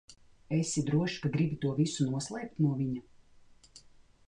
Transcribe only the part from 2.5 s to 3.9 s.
no viņa?